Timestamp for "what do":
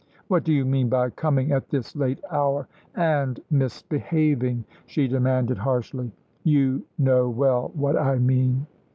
0.29-0.51